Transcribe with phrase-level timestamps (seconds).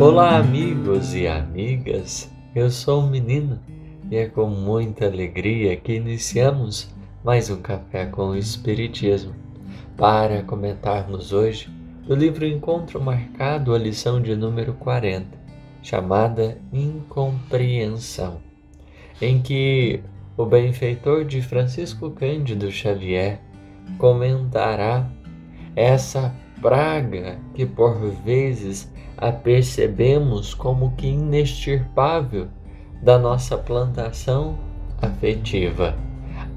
[0.00, 2.32] Olá, amigos e amigas.
[2.54, 3.60] Eu sou o menino
[4.10, 6.88] e é com muita alegria que iniciamos
[7.22, 9.34] mais um café com o Espiritismo
[9.98, 11.68] para comentarmos hoje
[12.06, 15.38] do livro Encontro Marcado, a lição de número 40,
[15.82, 18.40] chamada Incompreensão,
[19.20, 20.00] em que
[20.34, 23.38] o benfeitor de Francisco Cândido Xavier
[23.98, 25.06] comentará
[25.76, 32.48] essa praga que por vezes a percebemos como que inextirpável
[33.02, 34.58] da nossa plantação
[35.00, 35.96] afetiva.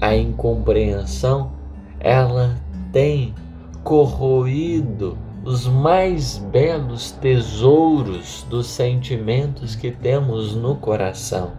[0.00, 1.52] A incompreensão,
[2.00, 2.56] ela
[2.92, 3.34] tem
[3.82, 11.52] corroído os mais belos tesouros dos sentimentos que temos no coração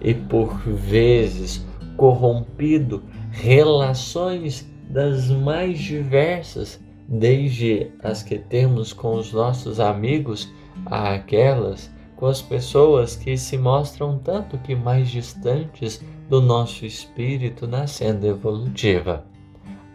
[0.00, 1.64] e por vezes
[1.96, 10.48] corrompido relações das mais diversas desde as que temos com os nossos amigos
[10.86, 17.66] a aquelas com as pessoas que se mostram tanto que mais distantes do nosso espírito
[17.66, 19.24] na senda evolutiva.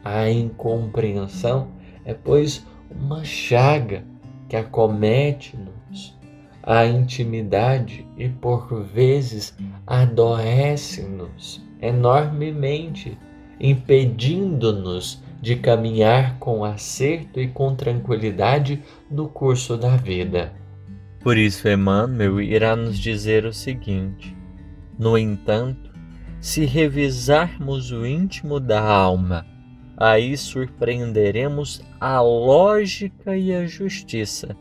[0.03, 1.67] A incompreensão
[2.03, 4.03] é, pois, uma chaga
[4.49, 6.17] que acomete-nos
[6.63, 9.55] a intimidade e por vezes
[9.85, 13.17] adoece-nos enormemente,
[13.59, 20.53] impedindo-nos de caminhar com acerto e com tranquilidade no curso da vida.
[21.21, 24.35] Por isso, Emmanuel irá nos dizer o seguinte:
[24.97, 25.91] No entanto,
[26.39, 29.45] se revisarmos o íntimo da alma,
[29.97, 34.55] aí surpreenderemos a lógica e a justiça,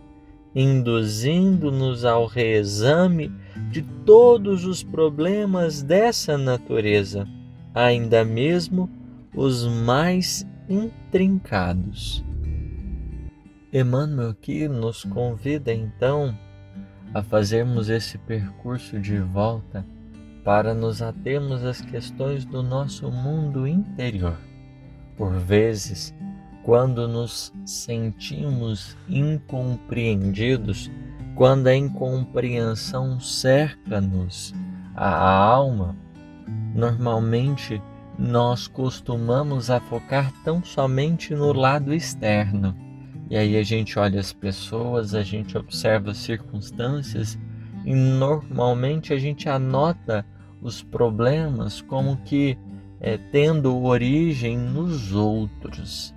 [0.54, 3.30] induzindo-nos ao reexame
[3.70, 7.28] de todos os problemas dessa natureza,
[7.74, 8.88] ainda mesmo
[9.36, 12.24] os mais intrincados.
[13.72, 16.36] Emmanuel aqui nos convida então
[17.12, 19.84] a fazermos esse percurso de volta
[20.44, 24.36] para nos atermos às questões do nosso mundo interior.
[25.16, 26.14] Por vezes,
[26.62, 30.90] quando nos sentimos incompreendidos,
[31.34, 34.54] quando a incompreensão cerca-nos
[34.94, 35.96] a alma,
[36.74, 37.82] normalmente
[38.18, 42.76] nós costumamos a focar tão somente no lado externo.
[43.28, 47.38] E aí a gente olha as pessoas, a gente observa as circunstâncias
[47.84, 50.24] e normalmente a gente anota
[50.60, 52.56] os problemas como que
[53.00, 56.14] é, tendo origem nos outros.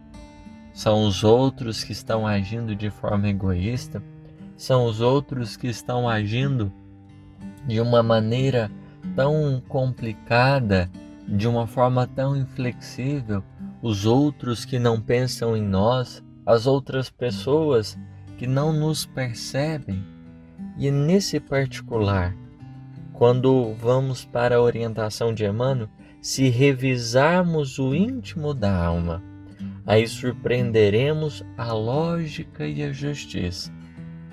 [0.74, 4.02] São os outros que estão agindo de forma egoísta,
[4.56, 6.72] são os outros que estão agindo
[7.66, 8.72] de uma maneira
[9.16, 10.90] tão complicada
[11.28, 13.44] de uma forma tão inflexível
[13.82, 17.98] os outros que não pensam em nós, as outras pessoas
[18.38, 20.04] que não nos percebem.
[20.78, 22.36] E nesse particular,
[23.14, 25.90] quando vamos para a orientação de Emmanuel,
[26.22, 29.24] se revisarmos o íntimo da alma,
[29.86, 33.72] aí surpreenderemos a lógica e a justiça.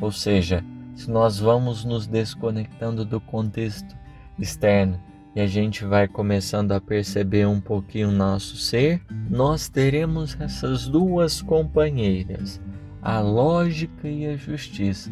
[0.01, 3.97] Ou seja, se nós vamos nos desconectando do contexto
[4.39, 5.01] externo
[5.35, 10.87] e a gente vai começando a perceber um pouquinho o nosso ser, nós teremos essas
[10.87, 12.61] duas companheiras,
[13.03, 15.11] a lógica e a justiça,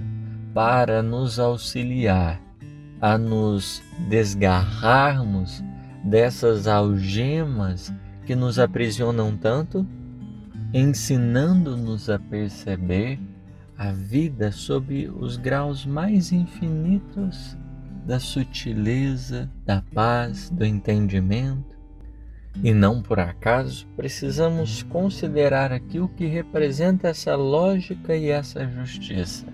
[0.54, 2.40] para nos auxiliar
[3.02, 5.62] a nos desgarrarmos
[6.04, 7.92] dessas algemas
[8.24, 9.84] que nos aprisionam tanto,
[10.72, 13.18] ensinando-nos a perceber
[13.76, 17.58] a vida sob os graus mais infinitos
[18.04, 21.72] da sutileza, da paz, do entendimento.
[22.62, 29.46] E não por acaso precisamos considerar aqui o que representa essa lógica e essa justiça,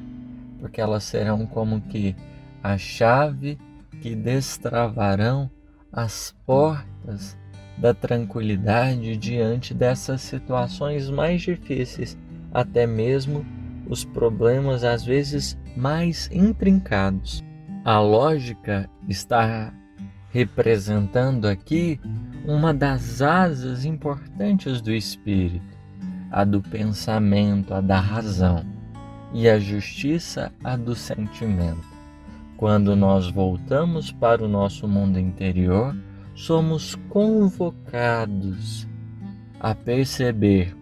[0.59, 2.17] porque elas serão como que
[2.63, 3.57] a chave
[4.01, 5.51] que destravarão
[5.93, 7.37] as portas
[7.77, 12.19] da tranquilidade diante dessas situações mais difíceis,
[12.53, 13.47] até mesmo
[13.89, 17.45] os problemas às vezes mais intrincados.
[17.89, 19.73] A lógica está
[20.31, 21.99] representando aqui
[22.45, 25.75] uma das asas importantes do espírito,
[26.31, 28.63] a do pensamento, a da razão,
[29.33, 31.89] e a justiça, a do sentimento.
[32.59, 35.97] Quando nós voltamos para o nosso mundo interior,
[36.35, 38.87] somos convocados
[39.59, 40.77] a perceber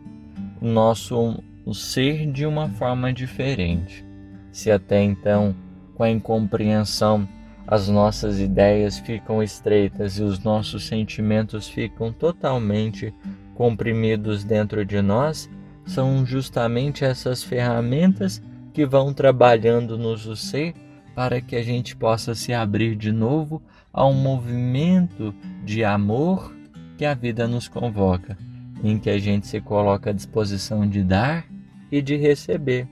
[0.60, 4.04] o nosso o ser de uma forma diferente.
[4.50, 5.54] Se até então
[5.96, 7.26] com a incompreensão,
[7.66, 13.12] as nossas ideias ficam estreitas e os nossos sentimentos ficam totalmente
[13.54, 15.50] comprimidos dentro de nós,
[15.84, 20.74] são justamente essas ferramentas que vão trabalhando no ser
[21.14, 23.62] para que a gente possa se abrir de novo
[23.92, 25.34] a um movimento
[25.64, 26.54] de amor
[26.98, 28.36] que a vida nos convoca,
[28.84, 31.46] em que a gente se coloca à disposição de dar
[31.90, 32.86] e de receber.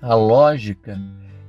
[0.00, 0.98] A lógica,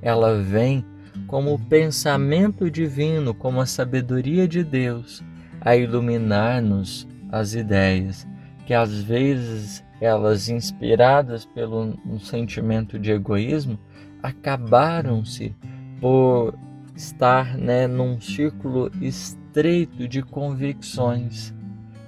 [0.02, 0.84] ela vem
[1.26, 5.22] como o pensamento divino, como a sabedoria de Deus,
[5.60, 8.26] a iluminar-nos as ideias,
[8.66, 13.78] que às vezes elas, inspiradas pelo um sentimento de egoísmo,
[14.22, 15.54] acabaram-se
[16.00, 16.56] por
[16.94, 21.54] estar né, num círculo estreito de convicções.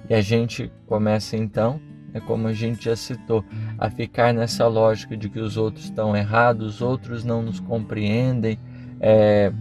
[0.09, 1.79] E a gente começa então,
[2.13, 3.43] é como a gente já citou,
[3.77, 8.59] a ficar nessa lógica de que os outros estão errados, os outros não nos compreendem,
[8.99, 9.51] é,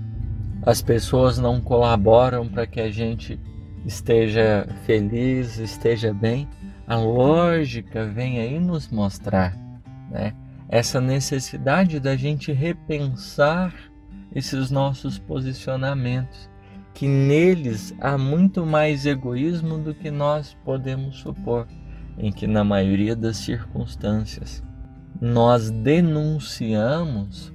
[0.62, 3.38] as pessoas não colaboram para que a gente
[3.86, 6.48] esteja feliz, esteja bem.
[6.86, 9.56] A lógica vem aí nos mostrar
[10.10, 10.34] né,
[10.68, 13.72] essa necessidade da gente repensar
[14.34, 16.48] esses nossos posicionamentos,
[16.94, 21.66] que neles há muito mais egoísmo do que nós podemos supor,
[22.20, 24.62] em que na maioria das circunstâncias
[25.20, 27.52] nós denunciamos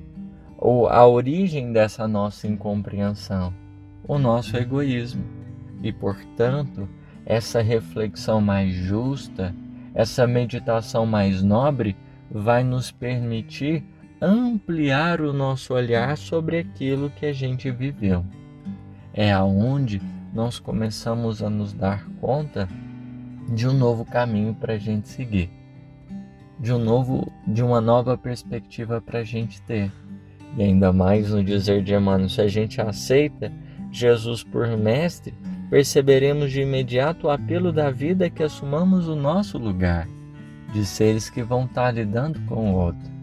[0.57, 3.53] ou a origem dessa nossa incompreensão,
[4.07, 5.23] o nosso egoísmo.
[5.83, 6.89] E, portanto,
[7.25, 9.53] essa reflexão mais justa,
[9.93, 11.95] essa meditação mais nobre
[12.31, 13.83] vai nos permitir
[14.19, 18.25] ampliar o nosso olhar sobre aquilo que a gente viveu.
[19.13, 20.01] É aonde
[20.33, 22.67] nós começamos a nos dar conta
[23.49, 25.49] de um novo caminho para a gente seguir,
[26.59, 29.91] de um novo, de uma nova perspectiva para a gente ter.
[30.57, 33.51] E ainda mais no dizer de Emmanuel, se a gente aceita
[33.91, 35.33] Jesus por mestre,
[35.69, 40.07] perceberemos de imediato o apelo da vida que assumamos o nosso lugar,
[40.73, 43.15] de seres que vão estar lidando com o outro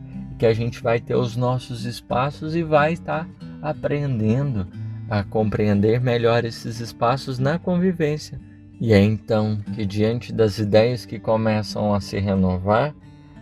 [0.43, 3.29] que a gente vai ter os nossos espaços e vai estar
[3.63, 4.67] aprendendo
[5.09, 8.41] a compreender melhor esses espaços na convivência.
[8.83, 12.93] E é então que, diante das ideias que começam a se renovar,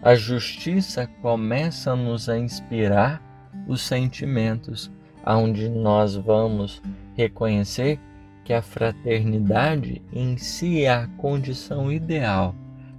[0.03, 3.23] a justiça começa a inspirar
[3.67, 4.93] os sentimentos,
[5.25, 6.83] aonde nós vamos
[7.15, 7.99] reconhecer
[8.45, 12.55] que a fraternidade em si é a condição ideal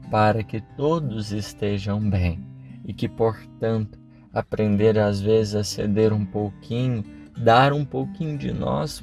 [0.09, 2.43] para que todos estejam bem
[2.83, 3.99] e que, portanto,
[4.33, 7.03] aprender às vezes a ceder um pouquinho,
[7.37, 8.99] dar um pouquinho de nós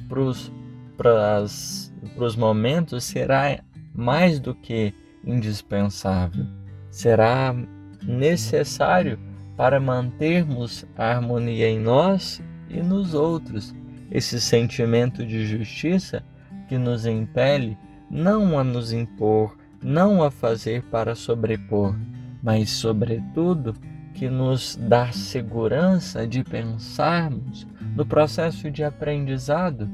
[2.15, 3.59] para os momentos será
[3.93, 4.93] mais do que
[5.23, 6.45] indispensável,
[6.89, 7.55] será
[8.03, 9.19] necessário
[9.57, 13.75] para mantermos a harmonia em nós e nos outros.
[14.11, 16.23] Esse sentimento de justiça
[16.67, 17.77] que nos impele
[18.09, 21.95] não a nos impor, não a fazer para sobrepor,
[22.41, 23.75] mas, sobretudo,
[24.13, 29.89] que nos dá segurança de pensarmos no processo de aprendizado.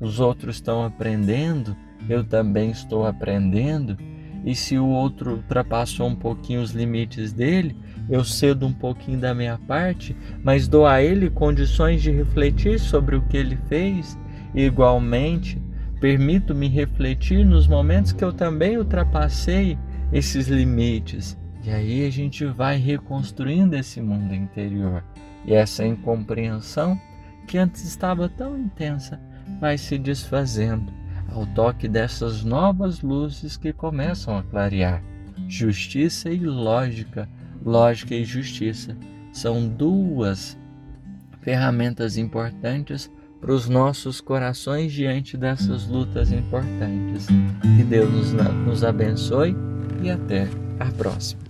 [0.00, 1.76] Os outros estão aprendendo,
[2.08, 3.96] eu também estou aprendendo,
[4.44, 7.76] e se o outro ultrapassou um pouquinho os limites dele,
[8.10, 13.16] eu cedo um pouquinho da minha parte, mas dou a ele condições de refletir sobre
[13.16, 14.18] o que ele fez,
[14.54, 15.60] e igualmente.
[16.00, 19.78] Permito-me refletir nos momentos que eu também ultrapassei
[20.12, 21.38] esses limites.
[21.64, 25.02] E aí a gente vai reconstruindo esse mundo interior.
[25.46, 27.00] E essa incompreensão,
[27.46, 29.18] que antes estava tão intensa,
[29.60, 30.92] vai se desfazendo
[31.32, 35.02] ao toque dessas novas luzes que começam a clarear.
[35.48, 37.28] Justiça e lógica,
[37.64, 38.96] lógica e justiça
[39.32, 40.56] são duas
[41.40, 43.10] ferramentas importantes
[43.40, 47.26] para os nossos corações diante dessas lutas importantes.
[47.76, 49.54] Que Deus nos, nos abençoe
[50.02, 50.48] e até
[50.80, 51.43] a próxima.